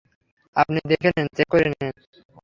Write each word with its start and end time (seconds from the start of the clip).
আপনি 0.55 0.79
দেখে 0.91 1.09
নেন, 1.15 1.27
চেক 1.37 1.47
করে 1.51 1.67
নেন। 1.71 1.93